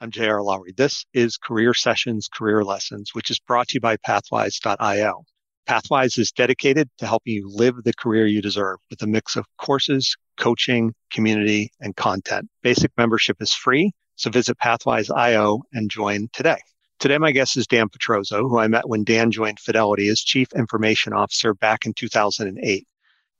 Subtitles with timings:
[0.00, 0.40] I'm J.R.
[0.44, 0.72] Lowry.
[0.76, 5.24] This is Career Sessions Career Lessons, which is brought to you by Pathwise.io.
[5.68, 9.44] Pathwise is dedicated to helping you live the career you deserve with a mix of
[9.56, 12.48] courses, coaching, community, and content.
[12.62, 16.60] Basic membership is free, so visit Pathwise.io and join today.
[17.00, 20.46] Today, my guest is Dan Petrozzo, who I met when Dan joined Fidelity as Chief
[20.54, 22.86] Information Officer back in 2008.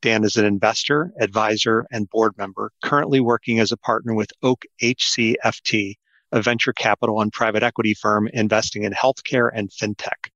[0.02, 4.64] Dan is an investor, advisor, and board member, currently working as a partner with Oak
[4.82, 5.94] HCFT,
[6.32, 10.30] a venture capital and private equity firm investing in healthcare and fintech.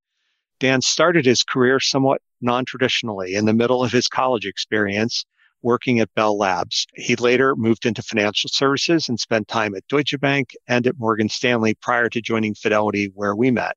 [0.61, 5.25] Dan started his career somewhat non-traditionally in the middle of his college experience
[5.63, 6.87] working at Bell Labs.
[6.95, 11.29] He later moved into financial services and spent time at Deutsche Bank and at Morgan
[11.29, 13.77] Stanley prior to joining Fidelity, where we met.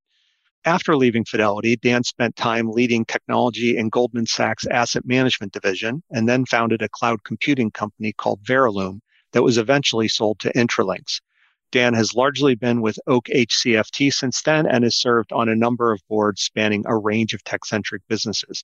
[0.65, 6.27] After leaving Fidelity, Dan spent time leading technology in Goldman Sachs asset management division and
[6.27, 8.99] then founded a cloud computing company called Veraloom
[9.33, 11.21] that was eventually sold to Intralinks.
[11.71, 15.91] Dan has largely been with Oak HCFT since then and has served on a number
[15.91, 18.63] of boards spanning a range of tech centric businesses.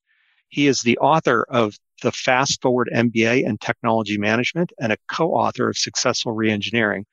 [0.50, 5.34] He is the author of the Fast Forward MBA and Technology Management and a co
[5.34, 7.06] author of Successful Reengineering,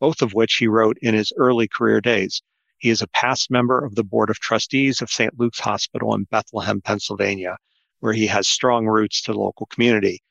[0.00, 2.42] both of which he wrote in his early career days.
[2.78, 5.38] He is a past member of the Board of Trustees of St.
[5.38, 7.56] Luke's Hospital in Bethlehem, Pennsylvania,
[8.00, 10.22] where he has strong roots to the local community.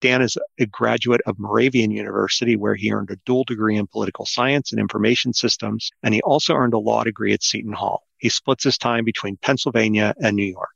[0.00, 4.24] Dan is a graduate of Moravian University, where he earned a dual degree in political
[4.24, 8.02] science and information systems, and he also earned a law degree at Seton Hall.
[8.18, 10.70] He splits his time between Pennsylvania and New York.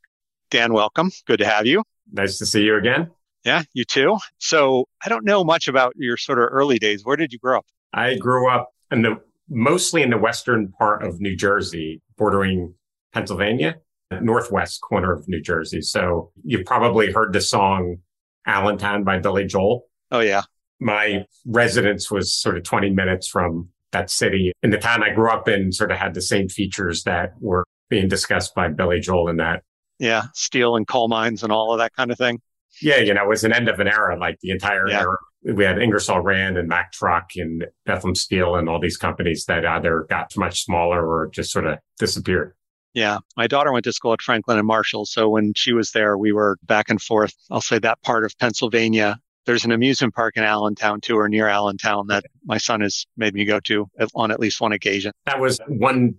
[0.51, 1.11] Dan, welcome.
[1.25, 1.83] Good to have you.
[2.11, 3.09] Nice to see you again.
[3.43, 4.17] Yeah, you too.
[4.37, 7.03] So I don't know much about your sort of early days.
[7.03, 7.65] Where did you grow up?
[7.93, 9.19] I grew up in the
[9.49, 12.73] mostly in the western part of New Jersey, bordering
[13.13, 13.77] Pennsylvania,
[14.21, 15.81] northwest corner of New Jersey.
[15.81, 17.97] So you've probably heard the song
[18.45, 19.87] Allentown by Billy Joel.
[20.11, 20.43] Oh, yeah.
[20.79, 24.51] My residence was sort of 20 minutes from that city.
[24.61, 27.65] And the town I grew up in sort of had the same features that were
[27.89, 29.63] being discussed by Billy Joel in that.
[29.99, 30.23] Yeah.
[30.33, 32.41] Steel and coal mines and all of that kind of thing.
[32.81, 32.97] Yeah.
[32.97, 35.01] You know, it was an end of an era, like the entire yeah.
[35.01, 35.17] era.
[35.43, 39.65] We had Ingersoll Rand and Mack Truck and Bethlehem Steel and all these companies that
[39.65, 42.53] either got much smaller or just sort of disappeared.
[42.95, 43.19] Yeah.
[43.35, 45.05] My daughter went to school at Franklin and Marshall.
[45.05, 47.33] So when she was there, we were back and forth.
[47.51, 49.19] I'll say that part of Pennsylvania.
[49.45, 53.35] There's an amusement park in Allentown too, or near Allentown that my son has made
[53.35, 53.85] me go to
[54.15, 55.11] on at least one occasion.
[55.25, 56.15] That was one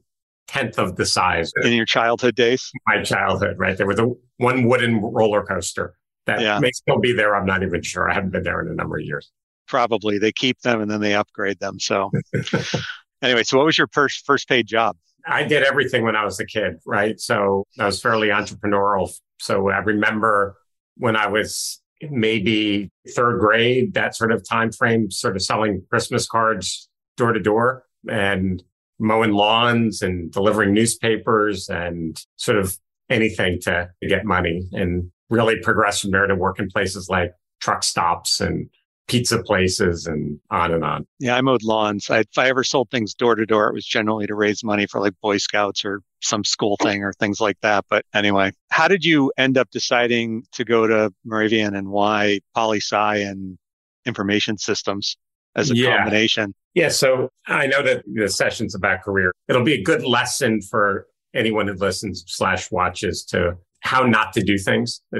[0.46, 2.70] tenth of the size in your childhood days.
[2.86, 3.76] My childhood, right?
[3.76, 6.60] There was a one wooden roller coaster that yeah.
[6.60, 7.34] may still be there.
[7.34, 8.08] I'm not even sure.
[8.08, 9.32] I haven't been there in a number of years.
[9.66, 11.80] Probably they keep them and then they upgrade them.
[11.80, 12.10] So
[13.22, 14.96] anyway, so what was your first first paid job?
[15.26, 17.18] I did everything when I was a kid, right?
[17.20, 19.10] So I was fairly entrepreneurial.
[19.40, 20.56] So I remember
[20.96, 26.26] when I was maybe third grade, that sort of time frame, sort of selling Christmas
[26.26, 28.62] cards door to door and
[28.98, 32.76] mowing lawns and delivering newspapers and sort of
[33.10, 37.82] anything to, get money and really progressed from there to work in places like truck
[37.82, 38.68] stops and
[39.08, 41.06] pizza places and on and on.
[41.18, 42.10] Yeah, I mowed lawns.
[42.10, 44.86] I, if I ever sold things door to door, it was generally to raise money
[44.86, 47.84] for like Boy Scouts or some school thing or things like that.
[47.88, 52.78] But anyway, how did you end up deciding to go to Moravian and why poli
[52.78, 53.58] sci and
[54.04, 55.16] information systems
[55.54, 55.96] as a yeah.
[55.96, 56.54] combination?
[56.74, 59.32] Yeah, so I know that the session's about career.
[59.48, 64.42] It'll be a good lesson for anyone who listens slash watches to how not to
[64.42, 65.00] do things.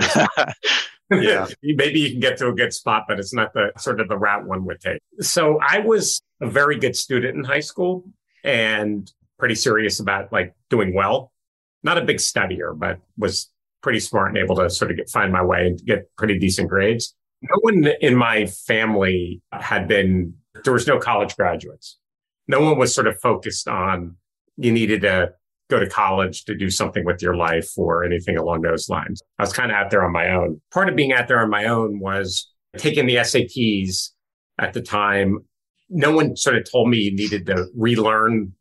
[1.11, 1.47] yeah.
[1.63, 4.19] Maybe you can get to a good spot, but it's not the sort of the
[4.19, 5.01] route one would take.
[5.21, 8.05] So I was a very good student in high school
[8.45, 11.33] and pretty serious about like doing well.
[11.83, 13.51] Not a big studier, but was
[13.83, 16.69] pretty smart and able to sort of get, find my way and get pretty decent
[16.69, 17.15] grades.
[17.43, 21.99] No one in my family had been, there was no college graduates.
[22.49, 24.17] No one was sort of focused on
[24.57, 25.33] you needed to
[25.69, 29.21] go to college to do something with your life or anything along those lines.
[29.39, 30.61] I was kind of out there on my own.
[30.73, 34.11] Part of being out there on my own was taking the SATs
[34.59, 35.39] at the time.
[35.89, 38.53] No one sort of told me you needed to relearn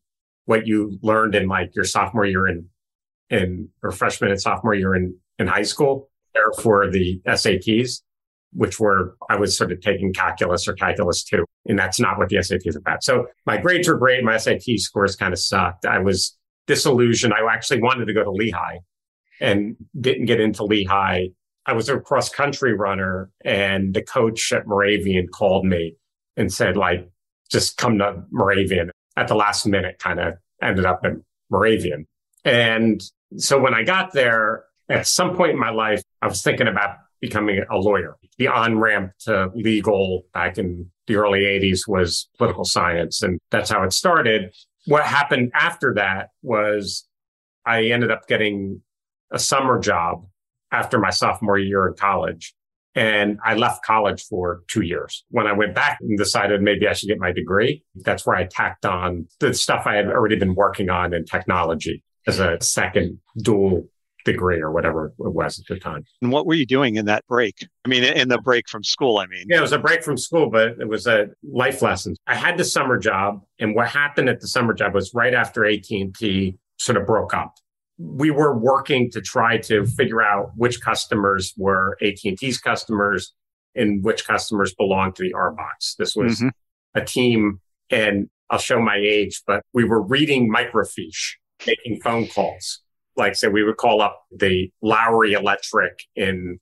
[0.45, 2.67] what you learned in like your sophomore year in,
[3.29, 6.09] in or freshman and sophomore year in, in high school
[6.61, 8.01] for the SATs,
[8.53, 11.45] which were, I was sort of taking calculus or calculus two.
[11.65, 13.03] And that's not what the SAT is about.
[13.03, 14.23] So my grades were great.
[14.23, 15.85] My SAT scores kind of sucked.
[15.85, 17.33] I was disillusioned.
[17.33, 18.77] I actually wanted to go to Lehigh
[19.39, 21.27] and didn't get into Lehigh.
[21.65, 25.95] I was a cross country runner and the coach at Moravian called me
[26.37, 27.09] and said, like,
[27.51, 31.13] just come to Moravian at the last minute, kind of ended up at
[31.49, 32.05] Moravian.
[32.43, 33.01] And
[33.37, 36.97] so when I got there, at some point in my life, I was thinking about
[37.19, 38.17] becoming a lawyer.
[38.37, 43.21] The on ramp to legal back in the early 80s was political science.
[43.23, 44.53] And that's how it started.
[44.85, 47.07] What happened after that was
[47.65, 48.81] I ended up getting
[49.31, 50.25] a summer job
[50.71, 52.53] after my sophomore year in college.
[52.97, 55.25] And I left college for two years.
[55.29, 58.45] When I went back and decided maybe I should get my degree, that's where I
[58.45, 63.19] tacked on the stuff I had already been working on in technology as a second
[63.37, 63.89] dual
[64.25, 66.03] degree or whatever it was at the time.
[66.21, 67.65] And what were you doing in that break?
[67.85, 69.45] I mean, in the break from school, I mean.
[69.47, 72.15] Yeah, it was a break from school, but it was a life lesson.
[72.27, 75.65] I had the summer job and what happened at the summer job was right after
[75.65, 77.55] AT&T sort of broke up
[77.97, 83.33] we were working to try to figure out which customers were AT&T's customers
[83.73, 85.95] and which customers belonged to the RBOCs.
[85.97, 86.49] This was mm-hmm.
[86.93, 91.35] a team and I'll show my age, but we were reading microfiche,
[91.65, 92.81] making phone calls.
[93.17, 96.59] Like say we would call up the Lowry Electric in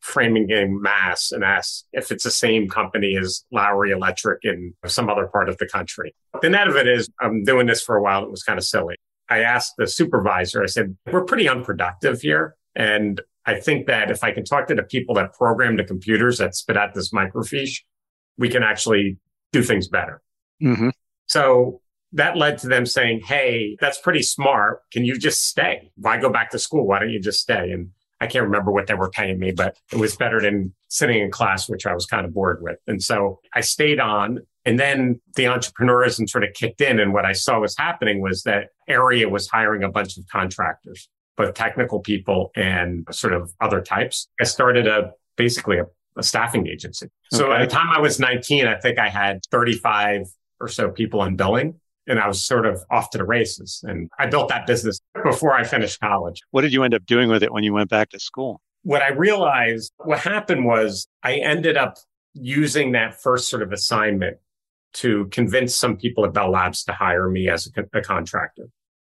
[0.00, 5.26] Framingham, Mass and ask if it's the same company as Lowry Electric in some other
[5.26, 6.14] part of the country.
[6.42, 8.22] The net of it is I'm doing this for a while.
[8.22, 8.96] It was kind of silly.
[9.30, 12.56] I asked the supervisor, I said, we're pretty unproductive here.
[12.76, 16.36] And I think that if I can talk to the people that program the computers
[16.38, 17.80] that spit out this microfiche,
[18.36, 19.16] we can actually
[19.52, 20.20] do things better.
[20.62, 20.90] Mm-hmm.
[21.26, 21.80] So
[22.14, 24.80] that led to them saying, Hey, that's pretty smart.
[24.92, 25.90] Can you just stay?
[25.96, 26.86] Why go back to school?
[26.86, 27.70] Why don't you just stay?
[27.72, 27.90] And
[28.20, 31.30] I can't remember what they were paying me, but it was better than sitting in
[31.30, 32.78] class, which I was kind of bored with.
[32.86, 37.00] And so I stayed on and then the entrepreneurism sort of kicked in.
[37.00, 41.08] And what I saw was happening was that area was hiring a bunch of contractors,
[41.36, 44.28] both technical people and sort of other types.
[44.40, 47.08] I started a basically a, a staffing agency.
[47.32, 47.62] So okay.
[47.62, 50.28] at the time I was 19, I think I had 35
[50.60, 53.82] or so people in billing and I was sort of off to the races.
[53.86, 56.40] And I built that business before I finished college.
[56.50, 58.60] What did you end up doing with it when you went back to school?
[58.82, 61.96] What I realized, what happened was I ended up
[62.34, 64.36] using that first sort of assignment
[64.94, 68.68] to convince some people at Bell Labs to hire me as a, a contractor.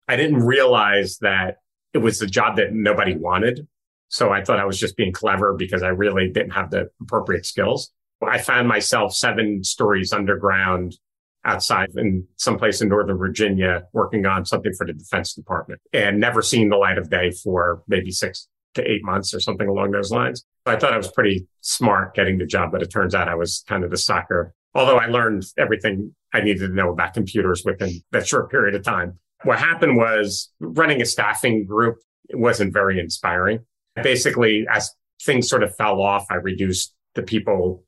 [0.07, 1.57] I didn't realize that
[1.93, 3.67] it was a job that nobody wanted.
[4.09, 7.45] So I thought I was just being clever because I really didn't have the appropriate
[7.45, 7.91] skills.
[8.21, 10.97] I found myself seven stories underground
[11.45, 16.41] outside in someplace in Northern Virginia working on something for the Defense Department and never
[16.41, 20.09] seen the light of day for maybe six to eight months or something along those
[20.09, 20.45] lines.
[20.65, 23.63] I thought I was pretty smart getting the job, but it turns out I was
[23.67, 28.01] kind of the sucker although I learned everything I needed to know about computers within
[28.11, 29.19] that short period of time.
[29.43, 31.97] What happened was running a staffing group
[32.33, 33.59] wasn't very inspiring.
[34.01, 34.91] Basically, as
[35.21, 37.83] things sort of fell off, I reduced the people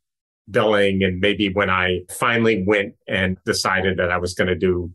[0.50, 1.04] billing.
[1.04, 4.92] And maybe when I finally went and decided that I was going to do,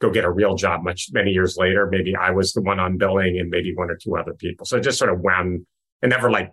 [0.00, 2.96] go get a real job much, many years later, maybe I was the one on
[2.96, 4.64] billing and maybe one or two other people.
[4.66, 5.66] So it just sort of wound,
[6.02, 6.52] and never like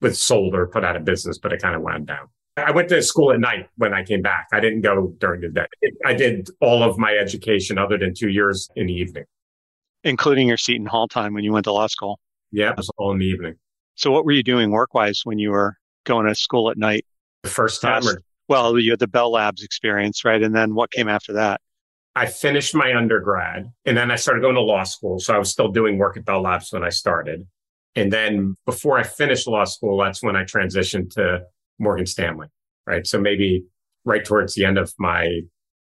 [0.00, 2.28] was sold or put out of business, but it kind of wound down.
[2.56, 4.48] I went to school at night when I came back.
[4.52, 5.66] I didn't go during the day.
[6.04, 9.24] I did all of my education other than two years in the evening.
[10.04, 12.20] Including your Seton Hall time when you went to law school?
[12.50, 13.54] Yeah, it was all in the evening.
[13.94, 17.04] So what were you doing work wise when you were going to school at night?
[17.42, 18.06] The first time?
[18.06, 20.42] Or- well, you had the Bell Labs experience, right?
[20.42, 21.60] And then what came after that?
[22.16, 25.20] I finished my undergrad and then I started going to law school.
[25.20, 27.46] So I was still doing work at Bell Labs when I started.
[27.94, 31.42] And then before I finished law school, that's when I transitioned to
[31.78, 32.48] Morgan Stanley,
[32.86, 33.06] right?
[33.06, 33.64] So maybe
[34.04, 35.42] right towards the end of my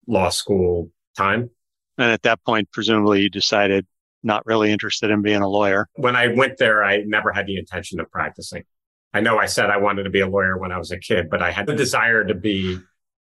[0.08, 1.50] law school time.
[1.98, 3.86] And at that point, presumably you decided
[4.24, 5.88] not really interested in being a lawyer.
[5.96, 8.64] When I went there, I never had the intention of practicing.
[9.13, 11.29] I know I said I wanted to be a lawyer when I was a kid,
[11.29, 12.79] but I had the desire to be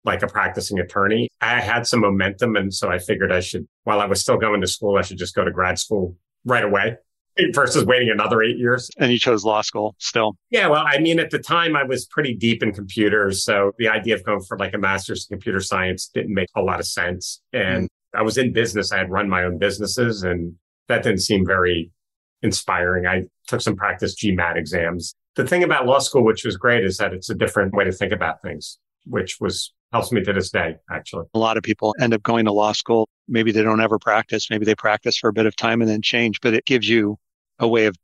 [0.03, 1.29] like a practicing attorney.
[1.41, 2.55] I had some momentum.
[2.55, 5.17] And so I figured I should, while I was still going to school, I should
[5.17, 6.15] just go to grad school
[6.45, 6.97] right away
[7.53, 8.89] versus waiting another eight years.
[8.97, 10.37] And you chose law school still?
[10.51, 10.67] Yeah.
[10.67, 13.43] Well, I mean, at the time I was pretty deep in computers.
[13.43, 16.61] So the idea of going for like a master's in computer science didn't make a
[16.61, 17.41] lot of sense.
[17.51, 17.87] And mm
[18.17, 18.93] I was in business.
[18.93, 20.55] I had run my own businesses and
[20.87, 21.91] that didn't seem very
[22.41, 23.05] inspiring.
[23.05, 25.13] I took some practice GMAT exams.
[25.35, 27.91] The thing about law school, which was great, is that it's a different way to
[27.91, 28.79] think about things.
[29.05, 31.25] which was helps me to this day, actually.
[31.33, 33.07] A lot of people end up going to law school.
[33.27, 34.49] Maybe they don't ever practice.
[34.49, 37.17] Maybe they practice for a bit of time and then change, but it gives you
[37.59, 37.95] a way of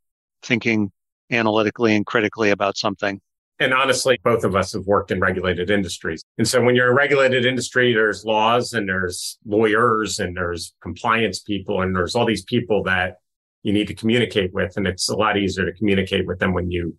[0.41, 0.91] thinking
[1.31, 3.19] analytically and critically about something.
[3.59, 6.23] And honestly, both of us have worked in regulated industries.
[6.37, 10.73] And so when you're in a regulated industry, there's laws and there's lawyers and there's
[10.81, 13.17] compliance people and there's all these people that
[13.63, 14.77] you need to communicate with.
[14.77, 16.97] And it's a lot easier to communicate with them when you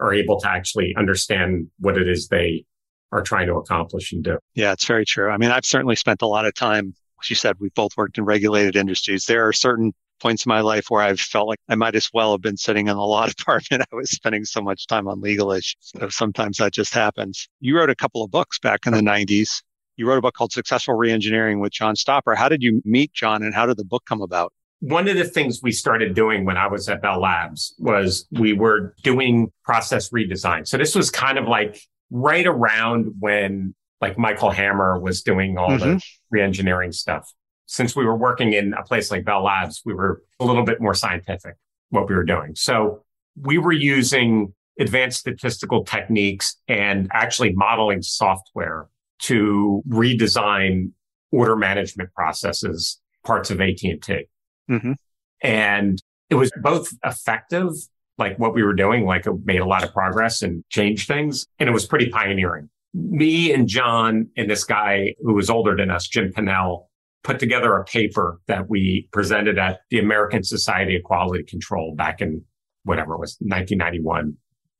[0.00, 2.64] are able to actually understand what it is they
[3.12, 4.38] are trying to accomplish and do.
[4.54, 5.30] Yeah, it's very true.
[5.30, 8.18] I mean, I've certainly spent a lot of time, as you said, we've both worked
[8.18, 9.26] in regulated industries.
[9.26, 12.32] There are certain points in my life where I've felt like I might as well
[12.32, 13.82] have been sitting in the law department.
[13.92, 15.76] I was spending so much time on legal issues.
[15.80, 17.48] So sometimes that just happens.
[17.60, 19.62] You wrote a couple of books back in the 90s.
[19.96, 22.34] You wrote a book called Successful Reengineering with John Stepper.
[22.34, 24.52] How did you meet John and how did the book come about?
[24.80, 28.54] One of the things we started doing when I was at Bell Labs was we
[28.54, 30.66] were doing process redesign.
[30.66, 35.70] So this was kind of like right around when like Michael Hammer was doing all
[35.70, 35.98] mm-hmm.
[35.98, 36.02] the
[36.34, 37.30] reengineering stuff.
[37.66, 40.80] Since we were working in a place like Bell Labs, we were a little bit
[40.80, 41.56] more scientific
[41.90, 42.54] what we were doing.
[42.54, 43.04] So
[43.40, 48.88] we were using advanced statistical techniques and actually modeling software
[49.20, 50.92] to redesign
[51.30, 54.26] order management processes, parts of AT&T.
[54.70, 54.92] Mm-hmm.
[55.42, 57.72] And it was both effective,
[58.18, 61.46] like what we were doing, like it made a lot of progress and changed things.
[61.58, 62.70] And it was pretty pioneering.
[62.94, 66.86] Me and John and this guy who was older than us, Jim Pinnell,
[67.22, 72.20] put together a paper that we presented at the American Society of Quality Control back
[72.20, 72.44] in
[72.84, 74.36] whatever it was, 1991,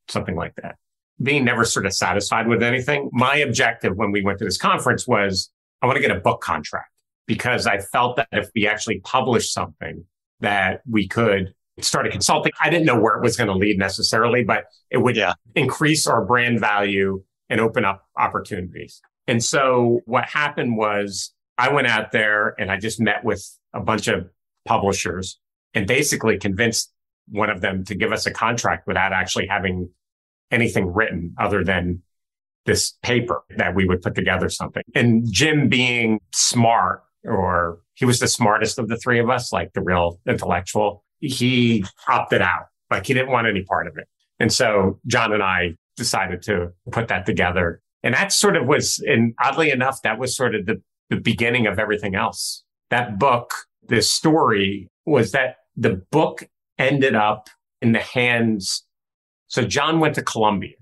[0.09, 0.77] something like that.
[1.23, 5.07] Being never sort of satisfied with anything, my objective when we went to this conference
[5.07, 5.51] was
[5.83, 6.90] I want to get a book contract
[7.31, 10.05] because I felt that if we actually published something
[10.41, 12.51] that we could start a consulting.
[12.61, 15.35] I didn't know where it was going to lead necessarily, but it would yeah.
[15.55, 19.01] increase our brand value and open up opportunities.
[19.29, 23.81] And so what happened was I went out there and I just met with a
[23.81, 24.29] bunch of
[24.65, 25.39] publishers
[25.73, 26.93] and basically convinced
[27.29, 29.89] one of them to give us a contract without actually having
[30.51, 32.03] anything written other than
[32.67, 34.83] this paper that we would put together something.
[34.97, 39.73] And Jim being smart or he was the smartest of the three of us, like
[39.73, 41.05] the real intellectual.
[41.21, 42.67] He opted out.
[42.91, 44.09] Like he didn't want any part of it.
[44.39, 47.81] And so John and I decided to put that together.
[48.03, 51.67] And that sort of was, and oddly enough, that was sort of the, the beginning
[51.67, 52.65] of everything else.
[52.89, 53.53] That book,
[53.87, 56.49] this story was that the book
[56.79, 57.49] ended up
[57.83, 58.85] in the hands.
[59.49, 60.77] So John went to Columbia.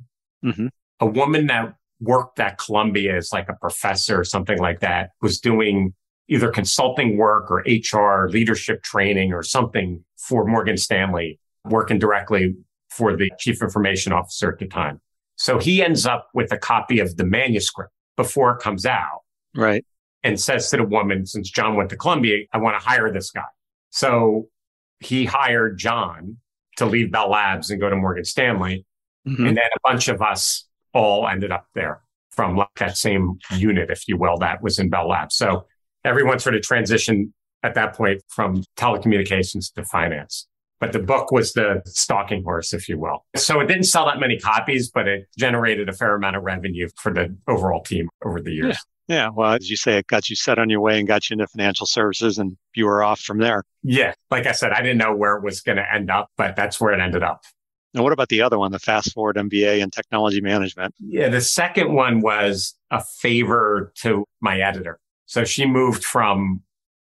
[0.44, 0.68] Mm-hmm.
[1.00, 5.40] A woman that worked at Columbia as like a professor or something like that was
[5.40, 5.94] doing
[6.28, 12.54] either consulting work or HR leadership training or something for Morgan Stanley, working directly
[12.90, 15.00] for the chief information officer at the time.
[15.36, 19.20] So he ends up with a copy of the manuscript before it comes out.
[19.54, 19.84] Right.
[20.24, 23.30] And says to the woman, since John went to Columbia, I want to hire this
[23.30, 23.42] guy.
[23.90, 24.48] So
[25.00, 26.38] he hired John
[26.76, 28.84] to leave Bell Labs and go to Morgan Stanley.
[29.26, 29.46] Mm-hmm.
[29.46, 33.90] And then a bunch of us all ended up there from like that same unit,
[33.90, 35.36] if you will, that was in Bell Labs.
[35.36, 35.66] So
[36.08, 40.46] everyone sort of transitioned at that point from telecommunications to finance.
[40.80, 43.24] But the book was the stalking horse, if you will.
[43.34, 46.88] So it didn't sell that many copies, but it generated a fair amount of revenue
[46.96, 48.78] for the overall team over the years.
[49.08, 49.16] Yeah.
[49.16, 49.28] yeah.
[49.34, 51.48] Well, as you say, it got you set on your way and got you into
[51.48, 53.64] financial services and you were off from there.
[53.82, 54.14] Yeah.
[54.30, 56.80] Like I said, I didn't know where it was going to end up, but that's
[56.80, 57.42] where it ended up.
[57.94, 60.94] And what about the other one, the fast forward MBA in technology management?
[61.00, 61.28] Yeah.
[61.28, 65.00] The second one was a favor to my editor.
[65.28, 66.62] So she moved from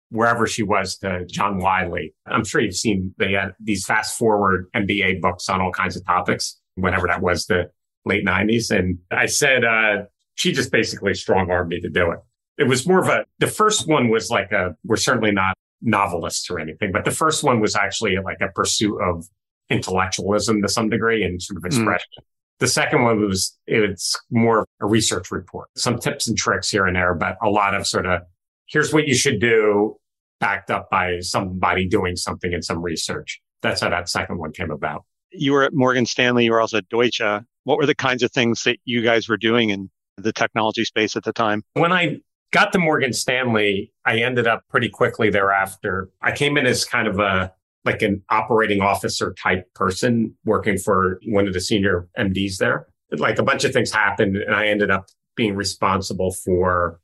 [0.08, 2.14] wherever she was to John Wiley.
[2.26, 6.06] I'm sure you've seen they had these fast forward MBA books on all kinds of
[6.06, 7.70] topics, whenever that was the
[8.06, 8.70] late 90s.
[8.70, 10.04] And I said, uh,
[10.36, 12.18] she just basically strong armed me to do it.
[12.56, 16.48] It was more of a, the first one was like a, we're certainly not novelists
[16.50, 19.26] or anything, but the first one was actually like a pursuit of
[19.68, 21.66] intellectualism to some degree and sort of mm.
[21.66, 22.08] expression.
[22.18, 22.33] Mm.
[22.60, 26.86] The second one was, it's more of a research report, some tips and tricks here
[26.86, 28.22] and there, but a lot of sort of,
[28.66, 29.96] here's what you should do
[30.40, 33.40] backed up by somebody doing something in some research.
[33.62, 35.04] That's how that second one came about.
[35.30, 36.44] You were at Morgan Stanley.
[36.44, 37.22] You were also at Deutsche.
[37.64, 41.16] What were the kinds of things that you guys were doing in the technology space
[41.16, 41.64] at the time?
[41.72, 42.20] When I
[42.52, 46.10] got to Morgan Stanley, I ended up pretty quickly thereafter.
[46.22, 47.52] I came in as kind of a
[47.84, 52.86] like an operating officer type person working for one of the senior MDs there.
[53.10, 57.00] Like a bunch of things happened and I ended up being responsible for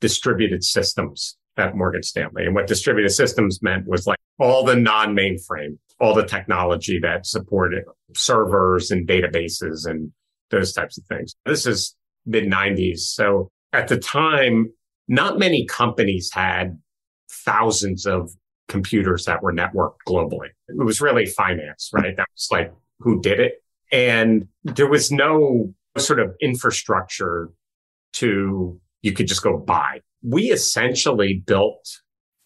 [0.00, 2.44] distributed systems at Morgan Stanley.
[2.44, 7.26] And what distributed systems meant was like all the non mainframe, all the technology that
[7.26, 10.12] supported servers and databases and
[10.50, 11.34] those types of things.
[11.46, 12.98] This is mid 90s.
[12.98, 14.72] So at the time,
[15.08, 16.78] not many companies had
[17.30, 18.30] thousands of
[18.68, 20.48] computers that were networked globally.
[20.68, 22.16] It was really finance, right?
[22.16, 23.62] That was like who did it.
[23.90, 27.50] And there was no sort of infrastructure
[28.14, 30.00] to you could just go buy.
[30.22, 31.88] We essentially built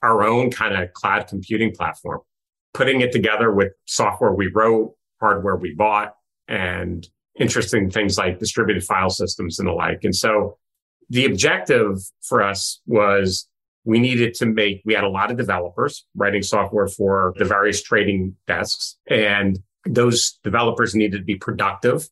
[0.02, 2.20] our own kind of cloud computing platform,
[2.74, 6.14] putting it together with software we wrote, hardware we bought,
[6.48, 7.06] and
[7.38, 10.00] interesting things like distributed file systems and the like.
[10.02, 10.58] And so
[11.10, 13.48] the objective for us was
[13.86, 17.82] we needed to make, we had a lot of developers writing software for the various
[17.82, 22.08] trading desks and those developers needed to be productive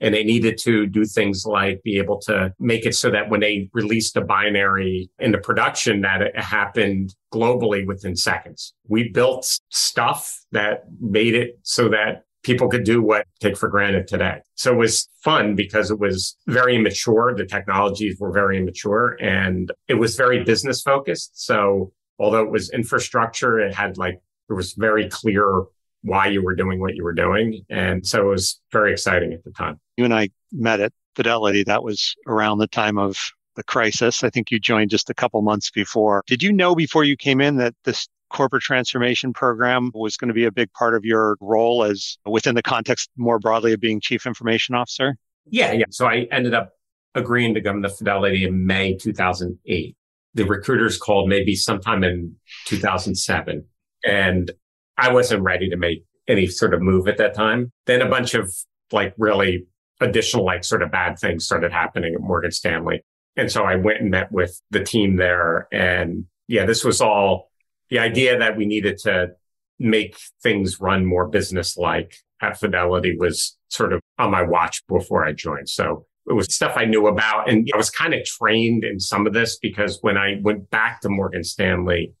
[0.00, 3.40] and they needed to do things like be able to make it so that when
[3.40, 8.74] they released a binary into production that it happened globally within seconds.
[8.86, 14.06] We built stuff that made it so that people could do what take for granted
[14.06, 14.38] today.
[14.54, 17.34] So it was fun because it was very immature.
[17.36, 21.44] The technologies were very immature and it was very business focused.
[21.44, 25.64] So although it was infrastructure, it had like, it was very clear
[26.02, 27.62] why you were doing what you were doing.
[27.70, 29.80] And so it was very exciting at the time.
[29.96, 31.64] You and I met at Fidelity.
[31.64, 33.16] That was around the time of
[33.56, 34.22] the crisis.
[34.22, 36.22] I think you joined just a couple months before.
[36.26, 40.34] Did you know before you came in that this corporate transformation program was going to
[40.34, 44.00] be a big part of your role as within the context more broadly of being
[44.00, 45.16] chief information officer?
[45.46, 45.84] Yeah, yeah.
[45.90, 46.72] So I ended up
[47.14, 49.96] agreeing to come to Fidelity in May 2008.
[50.34, 52.34] The recruiters called maybe sometime in
[52.66, 53.64] 2007
[54.04, 54.50] and
[54.98, 57.72] I wasn't ready to make any sort of move at that time.
[57.86, 58.52] Then a bunch of
[58.90, 59.66] like really
[60.00, 63.04] additional like sort of bad things started happening at Morgan Stanley.
[63.36, 67.50] And so I went and met with the team there and yeah, this was all
[67.90, 69.32] the idea that we needed to
[69.78, 75.24] make things run more business like at Fidelity was sort of on my watch before
[75.24, 75.68] I joined.
[75.68, 77.48] So it was stuff I knew about.
[77.48, 81.00] And I was kind of trained in some of this because when I went back
[81.02, 82.14] to Morgan Stanley,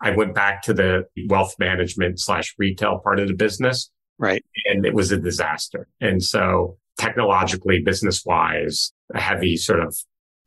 [0.00, 3.90] I went back to the wealth management slash retail part of the business.
[4.18, 4.44] Right.
[4.66, 5.86] And it was a disaster.
[6.00, 9.96] And so technologically, business wise, a heavy sort of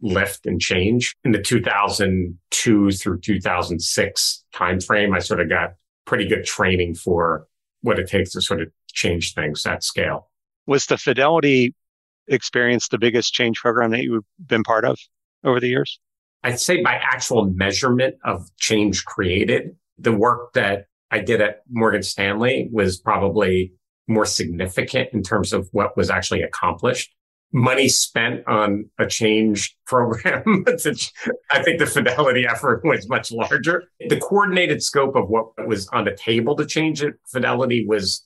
[0.04, 5.16] lift and change in the 2002 through 2006 timeframe.
[5.16, 5.72] I sort of got
[6.06, 7.48] pretty good training for
[7.82, 10.30] what it takes to sort of change things at scale.
[10.68, 11.74] Was the Fidelity
[12.28, 15.00] experience the biggest change program that you've been part of
[15.44, 16.00] over the years?
[16.44, 22.04] I'd say by actual measurement of change created, the work that I did at Morgan
[22.04, 23.74] Stanley was probably
[24.08, 27.13] more significant in terms of what was actually accomplished
[27.54, 30.66] money spent on a change program.
[31.52, 33.84] I think the fidelity effort was much larger.
[34.10, 38.26] The coordinated scope of what was on the table to change it, fidelity was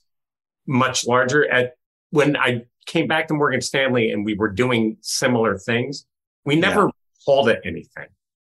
[0.66, 1.48] much larger.
[1.48, 1.74] At
[2.10, 6.06] when I came back to Morgan Stanley and we were doing similar things,
[6.46, 6.90] we never yeah.
[7.26, 8.06] called it anything.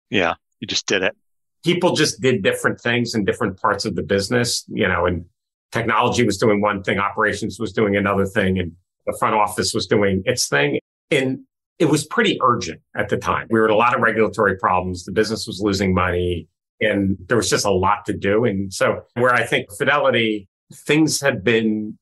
[0.09, 1.15] Yeah, you just did it.
[1.63, 5.25] People just did different things in different parts of the business, you know, and
[5.71, 8.71] technology was doing one thing, operations was doing another thing, and
[9.11, 10.79] the front office was doing its thing.
[11.09, 11.41] And
[11.79, 13.47] it was pretty urgent at the time.
[13.49, 15.03] We were in a lot of regulatory problems.
[15.03, 16.47] The business was losing money
[16.79, 18.45] and there was just a lot to do.
[18.45, 21.97] And so where I think Fidelity, things had been,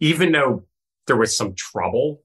[0.00, 0.64] even though
[1.06, 2.22] there was some trouble,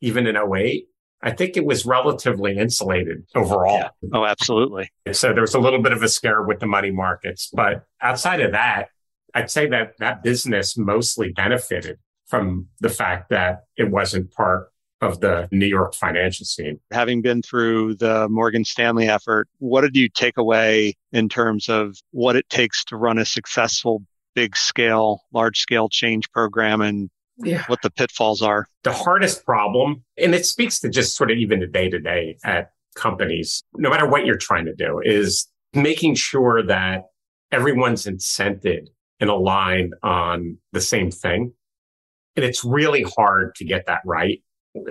[0.00, 0.86] even in 08,
[1.20, 3.78] I think it was relatively insulated overall.
[3.78, 3.90] Yeah.
[4.12, 4.90] Oh, absolutely.
[5.12, 7.50] So there was a little bit of a scare with the money markets.
[7.52, 8.88] But outside of that,
[9.34, 15.20] I'd say that that business mostly benefited from the fact that it wasn't part of
[15.20, 16.80] the New York financial scene.
[16.92, 21.96] Having been through the Morgan Stanley effort, what did you take away in terms of
[22.10, 24.02] what it takes to run a successful
[24.34, 27.64] big scale, large scale change program and yeah.
[27.68, 28.66] what the pitfalls are?
[28.82, 32.36] The hardest problem, and it speaks to just sort of even the day to day
[32.44, 37.04] at companies, no matter what you're trying to do, is making sure that
[37.52, 38.88] everyone's incented
[39.20, 41.52] and aligned on the same thing.
[42.38, 44.40] And it's really hard to get that right.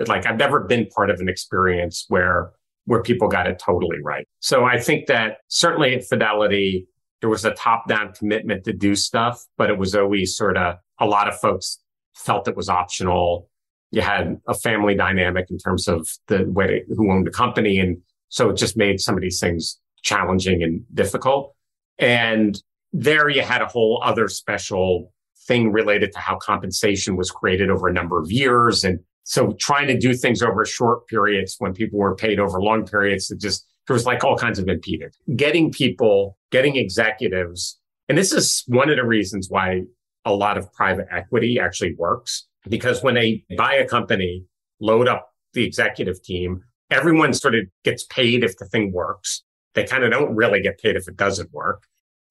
[0.06, 2.52] Like I've never been part of an experience where
[2.84, 4.28] where people got it totally right.
[4.40, 6.86] So I think that certainly at Fidelity,
[7.22, 10.76] there was a top down commitment to do stuff, but it was always sort of
[11.00, 11.78] a lot of folks
[12.14, 13.48] felt it was optional.
[13.92, 17.78] You had a family dynamic in terms of the way who owned the company.
[17.78, 21.54] And so it just made some of these things challenging and difficult.
[21.98, 25.14] And there you had a whole other special
[25.48, 28.84] thing related to how compensation was created over a number of years.
[28.84, 32.86] And so trying to do things over short periods when people were paid over long
[32.86, 35.14] periods, it just, there was like all kinds of impeded.
[35.34, 37.80] Getting people, getting executives.
[38.08, 39.82] And this is one of the reasons why
[40.24, 44.44] a lot of private equity actually works because when they buy a company,
[44.80, 49.42] load up the executive team, everyone sort of gets paid if the thing works.
[49.74, 51.84] They kind of don't really get paid if it doesn't work.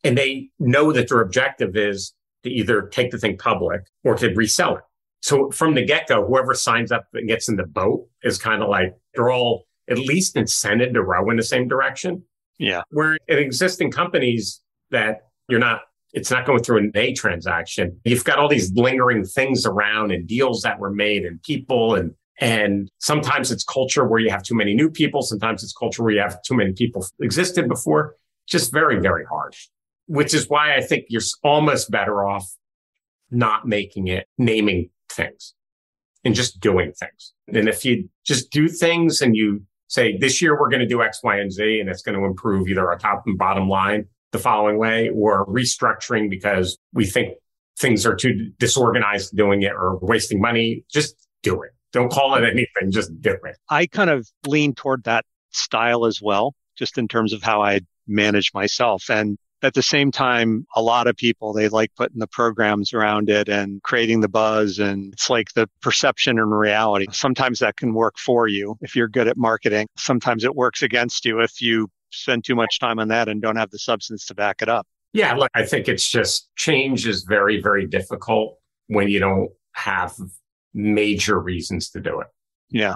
[0.04, 2.14] And they know that their objective is
[2.48, 4.84] to either take the thing public or to resell it.
[5.22, 8.62] So from the get go, whoever signs up and gets in the boat is kind
[8.62, 12.24] of like they're all at least incented to row in the same direction.
[12.60, 12.82] Yeah.
[12.90, 15.82] Where in existing companies that you're not,
[16.14, 18.00] it's not going through an A transaction.
[18.04, 22.14] You've got all these lingering things around and deals that were made and people and
[22.40, 25.24] and sometimes it's culture where you have too many new people.
[25.24, 28.16] Sometimes it's culture where you have too many people existed before.
[28.48, 29.56] Just very, very hard,
[30.08, 32.48] which is why I think you're almost better off
[33.30, 35.54] not making it naming things
[36.24, 37.34] and just doing things.
[37.48, 41.02] And if you just do things and you say, this year we're going to do
[41.02, 44.06] X, Y, and Z, and it's going to improve either our top and bottom line
[44.32, 47.36] the following way or restructuring because we think
[47.80, 51.72] things are too disorganized doing it or wasting money, just do it.
[51.94, 53.56] Don't call it anything, just do it.
[53.70, 57.82] I kind of lean toward that style as well, just in terms of how I
[58.08, 59.10] manage myself.
[59.10, 63.30] And at the same time, a lot of people, they like putting the programs around
[63.30, 64.80] it and creating the buzz.
[64.80, 67.08] And it's like the perception and reality.
[67.12, 69.88] Sometimes that can work for you if you're good at marketing.
[69.98, 73.56] Sometimes it works against you if you spend too much time on that and don't
[73.56, 74.88] have the substance to back it up.
[75.14, 80.16] Yeah, look, I think it's just change is very, very difficult when you don't have
[80.74, 82.28] major reasons to do it.
[82.70, 82.96] Yeah.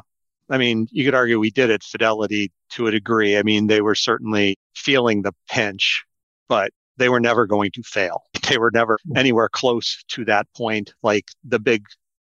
[0.49, 3.37] I mean, you could argue we did it Fidelity to a degree.
[3.37, 6.03] I mean, they were certainly feeling the pinch,
[6.51, 8.23] but they were never going to fail.
[8.49, 9.15] They were never hmm.
[9.15, 11.85] anywhere close to that point like the big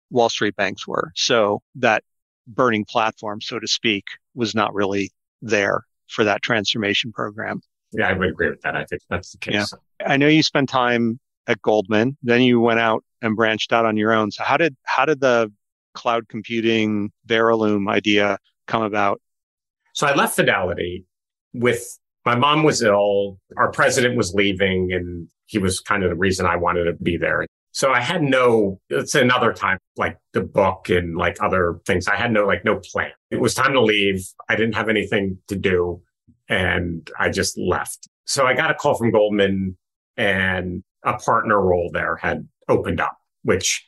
[0.09, 1.11] Wall Street banks were.
[1.15, 2.03] So that
[2.47, 5.11] burning platform, so to speak, was not really
[5.43, 7.61] there for that transformation program.
[7.91, 8.75] Yeah, I would agree with that.
[8.75, 9.53] I think that's the case.
[9.53, 10.07] Yeah.
[10.07, 13.97] I know you spent time at Goldman, then you went out and branched out on
[13.97, 14.31] your own.
[14.31, 15.51] So how did how did the
[15.93, 19.21] cloud computing Veraloom idea come about?
[19.93, 21.05] So I left Fidelity
[21.53, 26.15] with my mom was ill, our president was leaving, and he was kind of the
[26.15, 27.45] reason I wanted to be there.
[27.71, 32.07] So I had no, it's another time, like the book and like other things.
[32.07, 33.11] I had no, like no plan.
[33.31, 34.25] It was time to leave.
[34.47, 36.01] I didn't have anything to do
[36.47, 38.07] and I just left.
[38.25, 39.77] So I got a call from Goldman
[40.17, 43.87] and a partner role there had opened up, which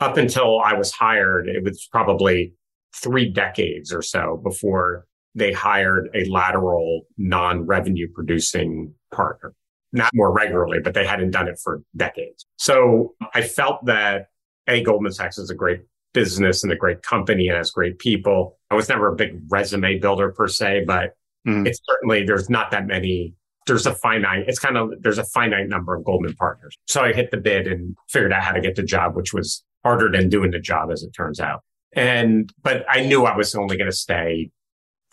[0.00, 2.54] up until I was hired, it was probably
[2.94, 9.54] three decades or so before they hired a lateral non-revenue producing partner.
[9.92, 12.46] Not more regularly, but they hadn't done it for decades.
[12.56, 14.26] So I felt that
[14.66, 15.80] A, Goldman Sachs is a great
[16.14, 18.58] business and a great company and has great people.
[18.70, 21.14] I was never a big resume builder per se, but
[21.46, 21.66] mm.
[21.66, 23.34] it's certainly, there's not that many
[23.66, 26.76] there's a finite, it's kind of, there's a finite number of Goldman partners.
[26.86, 29.62] So I hit the bid and figured out how to get the job, which was
[29.84, 31.60] harder than doing the job as it turns out.
[31.94, 34.50] And, but I knew I was only going to stay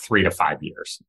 [0.01, 1.01] three to five years.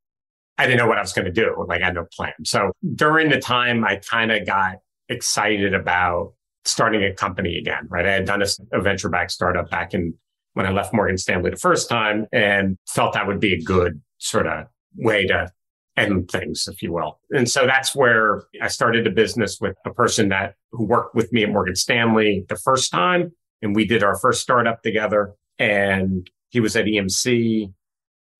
[0.59, 1.65] I didn't know what I was going to do.
[1.67, 2.33] Like I had no plan.
[2.45, 4.77] So during the time, I kind of got
[5.09, 8.07] excited about starting a company again, right?
[8.07, 10.15] I had done a, a venture back startup back in
[10.55, 14.01] when I left Morgan Stanley the first time and felt that would be a good
[14.19, 15.49] sort of way to
[15.97, 17.21] end things, if you will.
[17.31, 21.33] And so that's where I started a business with a person that who worked with
[21.33, 23.33] me at Morgan Stanley the first time.
[23.63, 27.73] And we did our first startup together and he was at EMC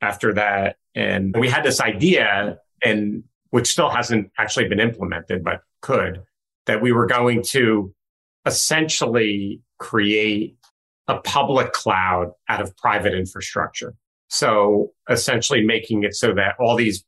[0.01, 0.77] after that.
[0.95, 6.23] And we had this idea and which still hasn't actually been implemented, but could
[6.67, 7.93] that we were going to
[8.47, 10.57] essentially create
[11.09, 13.95] a public cloud out of private infrastructure.
[14.29, 17.05] So essentially making it so that all these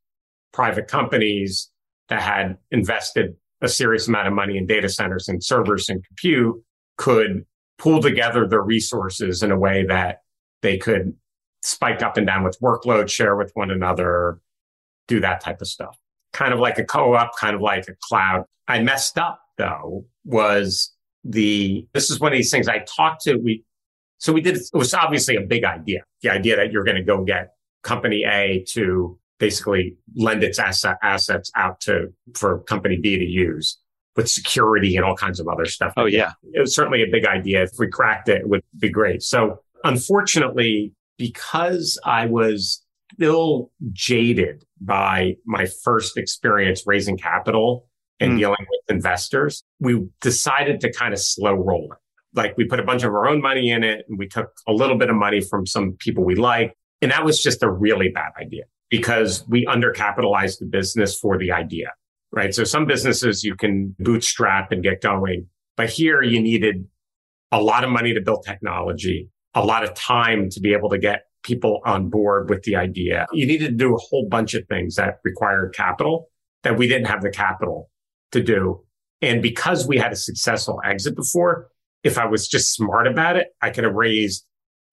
[0.53, 1.71] private companies
[2.09, 6.61] that had invested a serious amount of money in data centers and servers and compute
[6.99, 7.47] could
[7.79, 10.23] pool together their resources in a way that
[10.63, 11.15] they could
[11.63, 14.41] spike up and down with workload, share with one another,
[15.09, 15.97] do that type of stuff.
[16.33, 18.45] Kind of like a co-op, kind of like a cloud.
[18.69, 20.93] I messed up though was
[21.25, 23.65] the, this is one of these things I talked to, we,
[24.19, 26.05] so we did, it was obviously a big idea.
[26.23, 30.97] The idea that you're going to go get company A to basically lend its asset,
[31.03, 33.79] assets out to for company B to use
[34.15, 35.93] with security and all kinds of other stuff.
[35.97, 36.33] Oh yeah.
[36.53, 37.65] It was certainly a big idea.
[37.65, 39.23] If we cracked it, it would be great.
[39.23, 47.89] So unfortunately, because I was still jaded by my first experience raising capital
[48.21, 48.39] and mm.
[48.39, 51.99] dealing with investors, we decided to kind of slow roll it.
[52.35, 54.73] Like we put a bunch of our own money in it and we took a
[54.73, 56.75] little bit of money from some people we like.
[57.03, 61.51] And that was just a really bad idea because we undercapitalized the business for the
[61.51, 61.93] idea,
[62.31, 62.55] right?
[62.55, 66.87] So some businesses you can bootstrap and get going, but here you needed
[67.51, 70.99] a lot of money to build technology, a lot of time to be able to
[70.99, 73.27] get people on board with the idea.
[73.33, 76.29] You needed to do a whole bunch of things that required capital
[76.63, 77.91] that we didn't have the capital
[78.31, 78.85] to do.
[79.21, 81.69] And because we had a successful exit before,
[82.03, 84.45] if I was just smart about it, I could have raised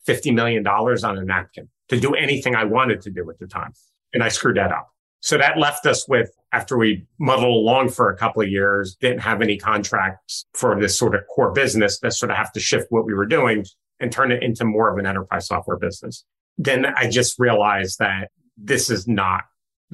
[0.08, 3.74] $50 million on a napkin to do anything I wanted to do at the time.
[4.14, 4.90] And I screwed that up.
[5.22, 9.20] So that left us with, after we muddled along for a couple of years, didn't
[9.20, 12.88] have any contracts for this sort of core business that sort of have to shift
[12.90, 13.66] what we were doing
[14.00, 16.26] and turn it into more of an enterprise software business.
[16.58, 19.44] Then I just realized that this is not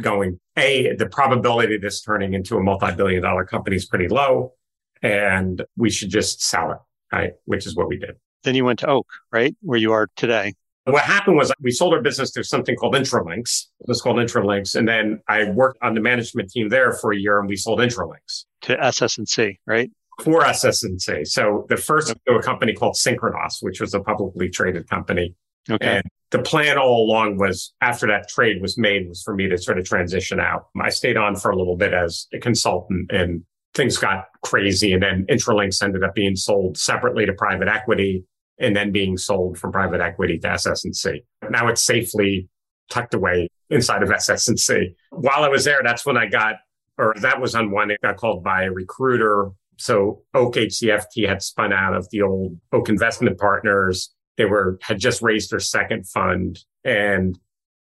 [0.01, 4.53] going, A, the probability of this turning into a multi-billion dollar company is pretty low
[5.01, 6.77] and we should just sell it,
[7.11, 7.33] right?
[7.45, 8.15] Which is what we did.
[8.43, 9.55] Then you went to Oak, right?
[9.61, 10.53] Where you are today.
[10.85, 13.67] What happened was we sold our business to something called Intralinks.
[13.79, 14.75] It was called Intralinks.
[14.75, 17.79] And then I worked on the management team there for a year and we sold
[17.79, 18.45] Intralinks.
[18.63, 19.89] To SS&C, right?
[20.23, 21.25] For SS&C.
[21.25, 25.36] So the first to a company called Synchronoss, which was a publicly traded company.
[25.69, 25.97] Okay.
[25.97, 29.58] And the plan all along was after that trade was made was for me to
[29.58, 30.67] sort of transition out.
[30.82, 34.93] I stayed on for a little bit as a consultant and things got crazy.
[34.93, 38.25] And then Intralinks ended up being sold separately to private equity
[38.60, 41.23] and then being sold from private equity to SS&C.
[41.49, 42.47] Now it's safely
[42.89, 44.95] tucked away inside of SS&C.
[45.12, 46.56] While I was there, that's when I got,
[46.97, 49.49] or that was on one, it got called by a recruiter.
[49.77, 54.13] So Oak HCFT had spun out of the old Oak Investment Partners.
[54.38, 57.38] They were, had just raised their second fund and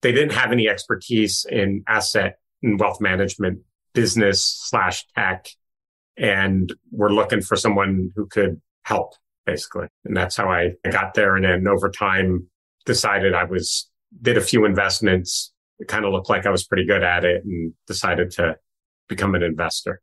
[0.03, 3.61] they didn't have any expertise in asset and wealth management
[3.95, 5.49] business slash tech.
[6.17, 9.15] And we're looking for someone who could help
[9.47, 9.89] basically.
[10.05, 11.37] And that's how I got there.
[11.37, 12.49] And then over time
[12.87, 15.53] decided I was, did a few investments.
[15.79, 18.57] It kind of looked like I was pretty good at it and decided to
[19.09, 20.01] become an investor.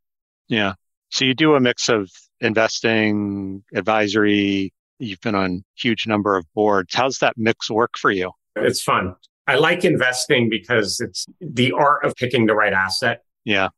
[0.47, 0.73] Yeah.
[1.11, 4.73] So you do a mix of investing, advisory.
[4.99, 6.93] You've been on huge number of boards.
[6.95, 8.31] How's that mix work for you?
[8.55, 9.15] It's fun.
[9.47, 13.23] I like investing because it's the art of picking the right asset.
[13.43, 13.69] Yeah.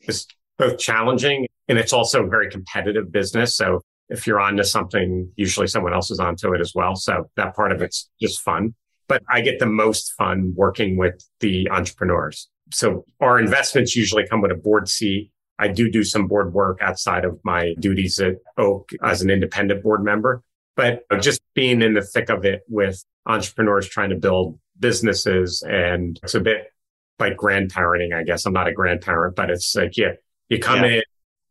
[0.00, 0.26] It's
[0.58, 3.56] both challenging and it's also a very competitive business.
[3.56, 6.94] So if you're onto something, usually someone else is onto it as well.
[6.94, 8.74] So that part of it's just fun.
[9.08, 12.48] But I get the most fun working with the entrepreneurs.
[12.72, 15.30] So our investments usually come with a board seat.
[15.58, 19.82] I do do some board work outside of my duties at Oak as an independent
[19.82, 20.42] board member,
[20.74, 25.62] but just being in the thick of it with entrepreneurs trying to build businesses.
[25.62, 26.72] And it's a bit
[27.18, 28.44] like grandparenting, I guess.
[28.44, 30.12] I'm not a grandparent, but it's like, yeah,
[30.48, 30.96] you come yeah.
[30.96, 31.02] in,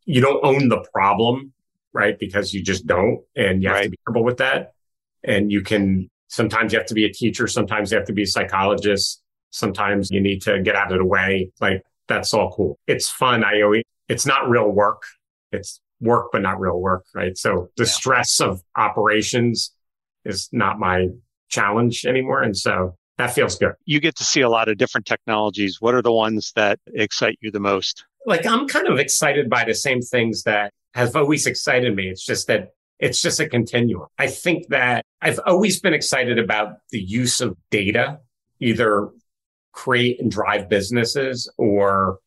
[0.04, 1.52] you don't own the problem
[1.96, 2.18] right?
[2.18, 3.22] Because you just don't.
[3.34, 3.84] And you have right.
[3.84, 4.74] to be careful with that.
[5.24, 7.46] And you can, sometimes you have to be a teacher.
[7.48, 9.22] Sometimes you have to be a psychologist.
[9.50, 11.50] Sometimes you need to get out of the way.
[11.58, 12.78] Like that's all cool.
[12.86, 13.42] It's fun.
[13.42, 15.02] I always, it's not real work.
[15.52, 17.04] It's work, but not real work.
[17.14, 17.36] Right.
[17.36, 17.90] So the yeah.
[17.90, 19.72] stress of operations
[20.24, 21.08] is not my
[21.48, 22.42] challenge anymore.
[22.42, 23.72] And so that feels good.
[23.84, 25.80] You get to see a lot of different technologies.
[25.80, 28.04] What are the ones that excite you the most?
[28.26, 32.08] Like I'm kind of excited by the same things that have always excited me.
[32.08, 34.06] It's just that it's just a continuum.
[34.18, 38.20] I think that I've always been excited about the use of data,
[38.60, 39.10] either
[39.72, 42.18] create and drive businesses or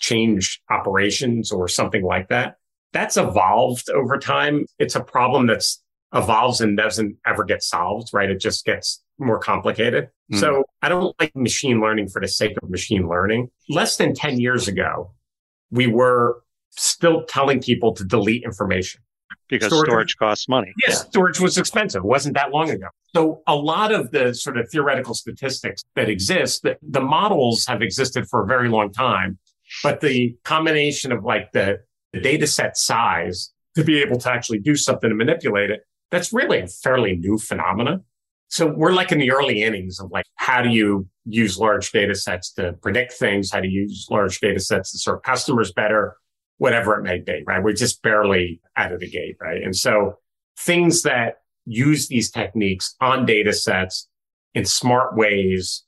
[0.00, 2.56] change operations or something like that.
[2.92, 4.66] That's evolved over time.
[4.78, 5.82] It's a problem that's
[6.14, 8.30] evolves and doesn't ever get solved, right?
[8.30, 10.08] It just gets more complicated.
[10.32, 10.40] Mm.
[10.40, 13.50] So I don't like machine learning for the sake of machine learning.
[13.68, 15.12] Less than 10 years ago,
[15.70, 19.02] we were still telling people to delete information.
[19.48, 20.72] Because storage, storage costs money.
[20.86, 21.10] Yes, yeah.
[21.10, 22.00] storage was expensive.
[22.00, 22.88] It wasn't that long ago.
[23.14, 27.80] So a lot of the sort of theoretical statistics that exist, the, the models have
[27.80, 29.38] existed for a very long time,
[29.82, 31.80] but the combination of like the,
[32.12, 36.32] the data set size to be able to actually do something and manipulate it, that's
[36.32, 38.04] really a fairly new phenomenon.
[38.48, 42.14] So we're like in the early innings of like, how do you use large data
[42.14, 43.50] sets to predict things?
[43.52, 46.16] How do you use large data sets to serve customers better?
[46.58, 47.62] whatever it may be, right?
[47.62, 49.62] We're just barely out of the gate, right?
[49.62, 50.18] And so
[50.58, 54.08] things that use these techniques on data sets
[54.54, 55.84] in smart ways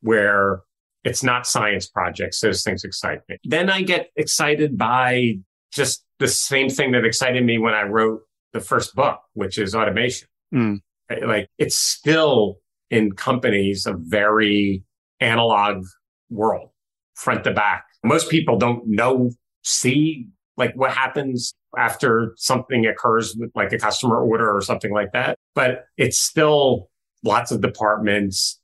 [0.00, 0.62] where
[1.04, 3.36] it's not science projects, those things excite me.
[3.44, 5.34] Then I get excited by
[5.72, 9.74] just the same thing that excited me when I wrote the first book, which is
[9.74, 10.28] automation.
[10.52, 10.80] Mm.
[11.26, 12.58] Like it's still
[12.90, 14.82] in companies a very
[15.20, 15.84] analog
[16.30, 16.70] world,
[17.14, 17.84] front to back.
[18.02, 19.30] Most people don't know
[19.62, 25.12] see like what happens after something occurs with like a customer order or something like
[25.12, 25.36] that.
[25.54, 26.88] But it's still
[27.24, 28.60] lots of departments,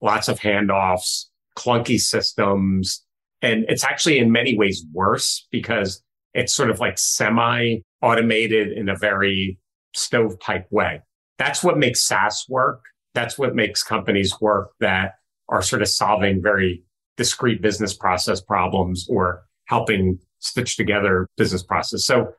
[0.00, 3.04] lots of handoffs, clunky systems.
[3.42, 6.02] And it's actually in many ways worse because
[6.34, 9.58] it's sort of like semi automated in a very
[9.94, 11.00] stovepipe way.
[11.38, 12.82] That's what makes SaaS work.
[13.14, 15.14] That's what makes companies work that
[15.48, 16.82] are sort of solving very
[17.16, 22.04] discrete business process problems or helping stitch together business process.
[22.04, 22.32] So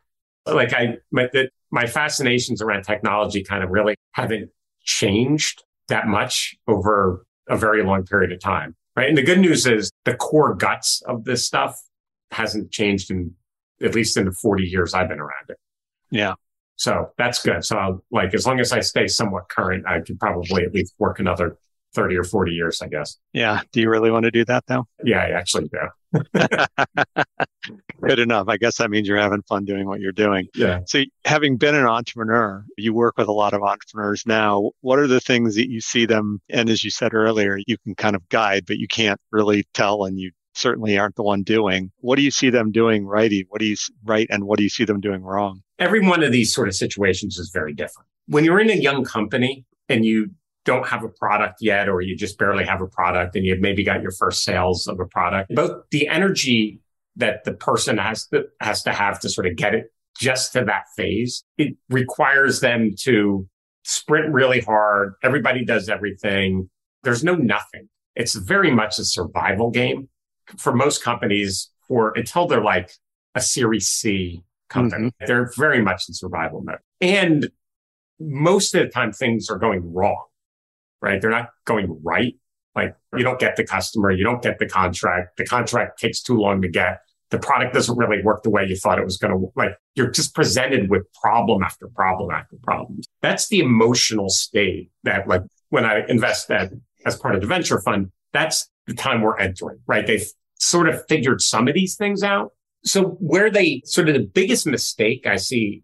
[0.45, 4.49] like I, my, the, my fascinations around technology kind of really haven't
[4.83, 8.75] changed that much over a very long period of time.
[8.97, 9.07] Right.
[9.07, 11.79] And the good news is the core guts of this stuff
[12.31, 13.35] hasn't changed in
[13.81, 15.57] at least in the 40 years I've been around it.
[16.09, 16.33] Yeah.
[16.77, 17.63] So that's good.
[17.63, 20.95] So I'll, like, as long as I stay somewhat current, I could probably at least
[20.97, 21.59] work another
[21.97, 23.17] 30 or 40 years, I guess.
[23.33, 23.61] Yeah.
[23.71, 24.85] Do you really want to do that though?
[25.03, 25.79] Yeah, I actually do.
[28.07, 28.47] Good enough.
[28.47, 30.47] I guess that means you're having fun doing what you're doing.
[30.53, 30.81] Yeah.
[30.85, 34.69] So having been an entrepreneur, you work with a lot of entrepreneurs now.
[34.81, 36.39] What are the things that you see them?
[36.49, 40.05] And as you said earlier, you can kind of guide, but you can't really tell
[40.05, 41.91] and you certainly aren't the one doing.
[42.01, 43.31] What do you see them doing right?
[43.49, 44.27] What do you right?
[44.29, 45.63] And what do you see them doing wrong?
[45.79, 48.07] Every one of these sort of situations is very different.
[48.27, 50.29] When you're in a young company and you
[50.67, 53.85] don't have a product yet, or you just barely have a product and you've maybe
[53.85, 56.81] got your first sales of a product, both the energy
[57.15, 59.85] that the person has to, has to have to sort of get it
[60.19, 63.47] just to that phase, it requires them to
[63.85, 65.13] sprint really hard.
[65.23, 66.69] Everybody does everything.
[67.03, 67.87] There's no nothing.
[68.15, 70.09] It's very much a survival game
[70.57, 72.91] for most companies for until they're like
[73.35, 75.07] a series C company.
[75.07, 75.25] Mm-hmm.
[75.27, 76.79] They're very much in survival mode.
[76.99, 77.49] And
[78.19, 80.25] most of the time things are going wrong
[81.01, 81.21] right?
[81.21, 82.35] They're not going right.
[82.75, 85.37] Like you don't get the customer, you don't get the contract.
[85.37, 86.99] The contract takes too long to get.
[87.29, 89.51] The product doesn't really work the way you thought it was going to.
[89.55, 93.01] Like you're just presented with problem after problem after problem.
[93.21, 96.71] That's the emotional state that, like, when I invest that
[97.05, 100.07] as part of the venture fund, that's the time we're entering, right?
[100.07, 100.25] They've
[100.59, 102.51] sort of figured some of these things out.
[102.85, 105.83] So where they sort of the biggest mistake I see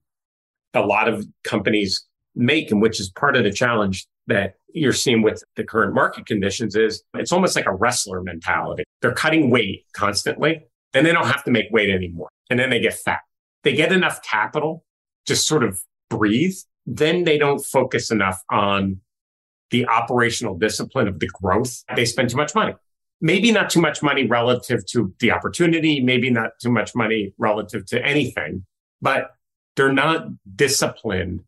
[0.73, 5.21] a lot of companies make, and which is part of the challenge that you're seeing
[5.21, 8.83] with the current market conditions is it's almost like a wrestler mentality.
[9.01, 12.29] They're cutting weight constantly and they don't have to make weight anymore.
[12.49, 13.21] And then they get fat.
[13.63, 14.83] They get enough capital
[15.25, 16.55] to sort of breathe.
[16.85, 18.99] Then they don't focus enough on
[19.71, 21.83] the operational discipline of the growth.
[21.95, 22.75] They spend too much money.
[23.21, 26.01] Maybe not too much money relative to the opportunity.
[26.01, 28.65] Maybe not too much money relative to anything,
[29.01, 29.31] but
[29.75, 31.41] they're not disciplined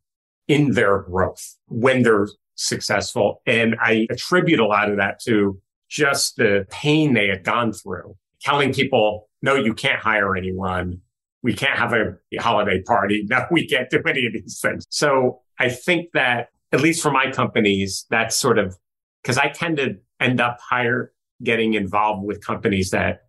[0.47, 3.41] in their growth when they're successful.
[3.45, 8.15] And I attribute a lot of that to just the pain they had gone through,
[8.41, 11.01] telling people, no, you can't hire anyone.
[11.43, 13.25] We can't have a holiday party.
[13.29, 14.85] No, we can't do any of these things.
[14.89, 18.75] So I think that at least for my companies, that's sort of
[19.21, 21.11] because I tend to end up hire
[21.43, 23.21] getting involved with companies that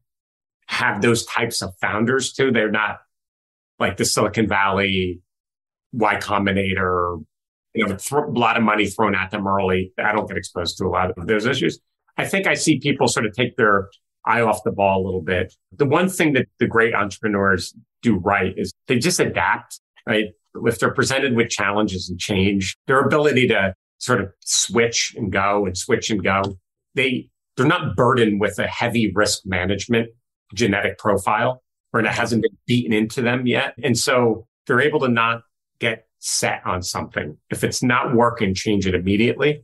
[0.67, 2.51] have those types of founders too.
[2.51, 2.99] They're not
[3.79, 5.21] like the Silicon Valley
[5.93, 7.25] Y Combinator
[7.77, 9.93] you know, a lot of money thrown at them early.
[9.99, 11.79] I don't get exposed to a lot of those issues.
[12.17, 13.89] I think I see people sort of take their
[14.25, 15.55] eye off the ball a little bit.
[15.73, 20.27] The one thing that the great entrepreneurs do right is they just adapt, right?
[20.65, 25.67] If they're presented with challenges and change, their ability to sort of switch and go
[25.67, 26.59] and switch and go,
[26.95, 30.09] they, they're not burdened with a heavy risk management
[30.55, 31.63] genetic profile
[31.93, 33.75] or it hasn't been beaten into them yet.
[33.83, 35.43] And so they're able to not
[35.79, 37.37] get set on something.
[37.51, 39.63] If it's not working, change it immediately.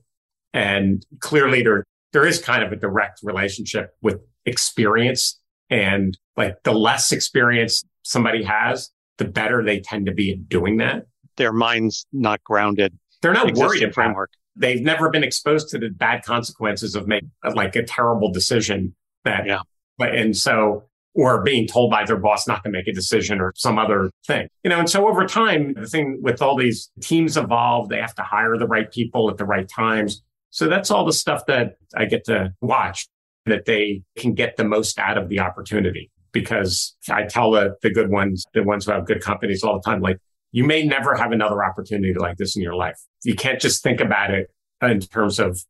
[0.52, 6.72] And clearly there, there is kind of a direct relationship with experience and like the
[6.72, 11.06] less experience somebody has, the better they tend to be at doing that.
[11.36, 12.98] Their mind's not grounded.
[13.22, 14.30] They're not worried about framework.
[14.54, 19.46] They've never been exposed to the bad consequences of making like a terrible decision that,
[19.46, 19.60] yeah.
[19.96, 23.52] but, and so or being told by their boss not to make a decision or
[23.54, 24.48] some other thing.
[24.64, 28.14] You know, and so over time, the thing with all these teams evolve, they have
[28.14, 30.22] to hire the right people at the right times.
[30.50, 33.06] So that's all the stuff that I get to watch
[33.46, 36.10] that they can get the most out of the opportunity.
[36.32, 39.82] Because I tell the, the good ones, the ones who have good companies all the
[39.82, 40.18] time, like
[40.50, 42.98] you may never have another opportunity like this in your life.
[43.22, 44.50] You can't just think about it
[44.80, 45.60] in terms of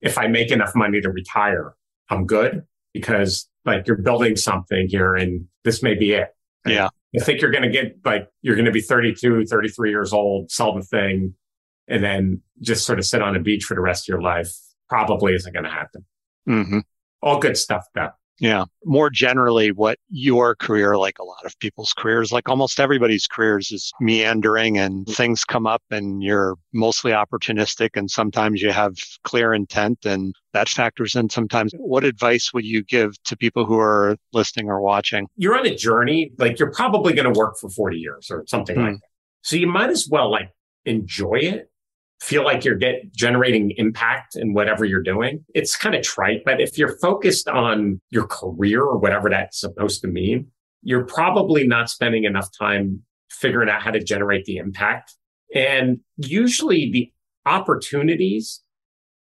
[0.00, 1.74] if I make enough money to retire,
[2.08, 6.28] I'm good because like you're building something here and this may be it.
[6.66, 6.88] Yeah.
[7.18, 10.50] I think you're going to get like, you're going to be 32, 33 years old,
[10.50, 11.34] sell the thing
[11.88, 14.52] and then just sort of sit on a beach for the rest of your life.
[14.88, 16.04] Probably isn't going to happen.
[16.48, 16.78] Mm-hmm.
[17.22, 18.10] All good stuff though.
[18.40, 18.64] Yeah.
[18.84, 23.70] More generally, what your career, like a lot of people's careers, like almost everybody's careers,
[23.70, 29.52] is meandering and things come up and you're mostly opportunistic and sometimes you have clear
[29.52, 31.72] intent and that factors in sometimes.
[31.76, 35.28] What advice would you give to people who are listening or watching?
[35.36, 38.76] You're on a journey, like you're probably going to work for 40 years or something
[38.76, 38.92] like hmm.
[38.94, 39.00] that.
[39.42, 40.50] So you might as well like
[40.86, 41.69] enjoy it
[42.20, 45.44] feel like you're get generating impact in whatever you're doing.
[45.54, 50.02] It's kind of trite, but if you're focused on your career or whatever that's supposed
[50.02, 50.48] to mean,
[50.82, 55.14] you're probably not spending enough time figuring out how to generate the impact.
[55.54, 57.12] And usually the
[57.46, 58.60] opportunities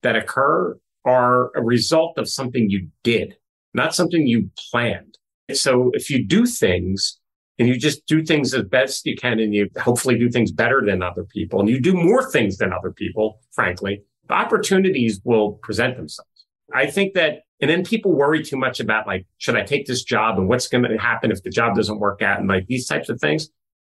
[0.04, 3.36] that occur are a result of something you did,
[3.74, 5.18] not something you planned.
[5.54, 7.19] So if you do things
[7.60, 10.82] and you just do things as best you can and you hopefully do things better
[10.84, 15.54] than other people and you do more things than other people, frankly, the opportunities will
[15.62, 16.30] present themselves.
[16.74, 20.04] I think that, and then people worry too much about like, should I take this
[20.04, 22.88] job and what's going to happen if the job doesn't work out and like these
[22.88, 23.50] types of things.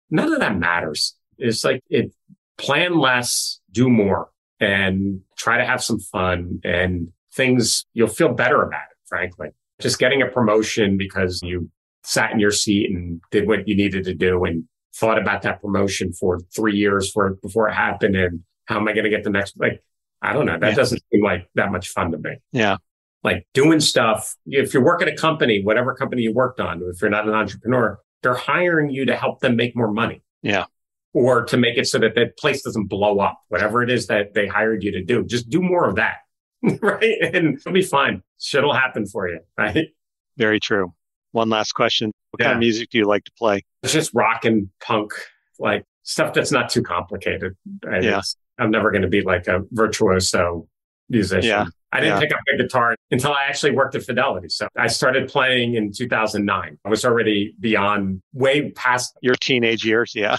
[0.10, 1.16] None of that matters.
[1.38, 2.14] It's like it
[2.58, 8.64] plan less, do more and try to have some fun and things you'll feel better
[8.64, 9.50] about it, frankly.
[9.80, 11.70] Just getting a promotion because you
[12.08, 14.64] sat in your seat and did what you needed to do and
[14.96, 18.94] thought about that promotion for three years for before it happened and how am I
[18.94, 19.84] going to get the next like
[20.22, 20.76] I don't know that yeah.
[20.76, 22.38] doesn't seem like that much fun to me.
[22.54, 22.78] Yeah.
[23.26, 27.12] Like doing stuff if you're working a company whatever company you worked on if you're
[27.12, 30.24] not an entrepreneur they're hiring you to help them make more money.
[30.42, 30.66] Yeah.
[31.14, 34.34] Or to make it so that that place doesn't blow up whatever it is that
[34.34, 36.20] they hired you to do just do more of that.
[36.82, 37.18] right?
[37.22, 38.24] And it'll be fine.
[38.40, 39.88] Shit'll happen for you, right?
[40.38, 40.94] Very true
[41.38, 42.12] one last question.
[42.32, 42.48] What yeah.
[42.48, 43.64] kind of music do you like to play?
[43.84, 45.14] It's just rock and punk,
[45.60, 47.56] like stuff that's not too complicated.
[47.90, 48.22] I, yeah.
[48.60, 50.68] I'm never going to be like a virtuoso
[51.10, 51.50] musician.
[51.50, 51.66] Yeah.
[51.94, 52.20] I didn't yeah.
[52.20, 54.50] pick up a guitar until I actually worked at Fidelity.
[54.50, 56.78] So I started playing in 2009.
[56.84, 60.14] I was already beyond way past your teenage years.
[60.14, 60.38] Yeah.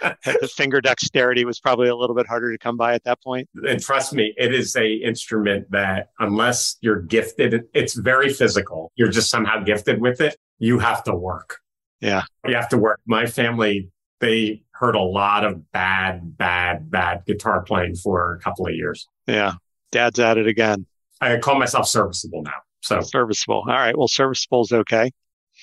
[0.00, 3.48] The finger dexterity was probably a little bit harder to come by at that point.
[3.66, 8.92] And trust me, it is a instrument that unless you're gifted, it's very physical.
[8.96, 10.36] You're just somehow gifted with it.
[10.58, 11.58] You have to work.
[12.00, 12.22] Yeah.
[12.46, 13.00] You have to work.
[13.06, 13.90] My family,
[14.20, 19.06] they heard a lot of bad, bad, bad guitar playing for a couple of years.
[19.26, 19.54] Yeah.
[19.92, 20.86] Dad's at it again.
[21.20, 22.52] I call myself serviceable now.
[22.82, 23.64] So serviceable.
[23.66, 23.96] All right.
[23.96, 25.10] Well, serviceable is okay.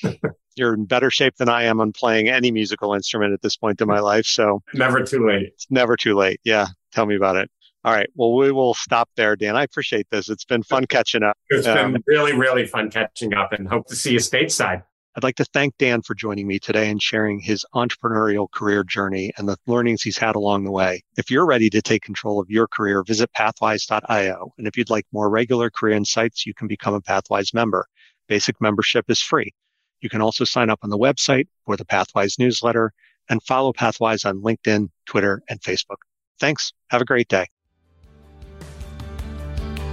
[0.58, 3.82] you're in better shape than I am on playing any musical instrument at this point
[3.82, 4.26] in my life.
[4.26, 5.50] So never too late.
[5.54, 6.40] It's never too late.
[6.44, 6.68] Yeah.
[6.92, 7.50] Tell me about it.
[7.84, 8.10] All right.
[8.16, 9.56] Well, we will stop there, Dan.
[9.56, 10.30] I appreciate this.
[10.30, 11.38] It's been fun catching up.
[11.50, 14.84] It's um, been really, really fun catching up and hope to see you stateside.
[15.18, 19.32] I'd like to thank Dan for joining me today and sharing his entrepreneurial career journey
[19.36, 21.02] and the learnings he's had along the way.
[21.18, 24.54] If you're ready to take control of your career, visit pathwise.io.
[24.60, 27.88] And if you'd like more regular career insights, you can become a Pathwise member.
[28.28, 29.54] Basic membership is free.
[30.02, 32.94] You can also sign up on the website for the Pathwise newsletter
[33.30, 35.98] and follow Pathwise on LinkedIn, Twitter, and Facebook.
[36.40, 36.74] Thanks.
[36.90, 37.48] Have a great day.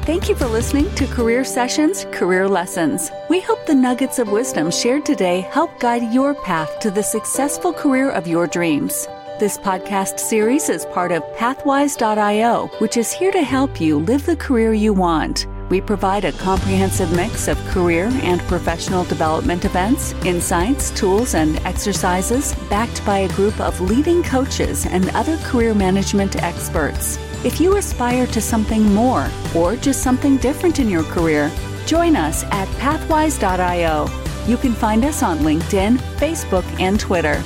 [0.05, 3.11] Thank you for listening to Career Sessions, Career Lessons.
[3.31, 7.73] We hope the nuggets of wisdom shared today help guide your path to the successful
[7.73, 9.09] career of your dreams.
[9.41, 14.37] This podcast series is part of Pathwise.io, which is here to help you live the
[14.37, 15.47] career you want.
[15.71, 22.55] We provide a comprehensive mix of career and professional development events, insights, tools, and exercises
[22.69, 27.19] backed by a group of leading coaches and other career management experts.
[27.45, 31.51] If you aspire to something more or just something different in your career,
[31.87, 34.09] join us at pathwise.io.
[34.47, 37.43] You can find us on LinkedIn, Facebook, and Twitter.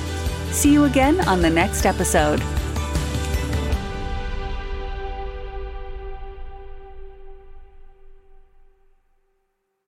[0.51, 2.43] See you again on the next episode.